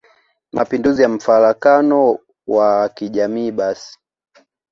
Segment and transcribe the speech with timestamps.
[0.51, 3.99] ni Mapinduzi ya mfarakano wa kijamii basi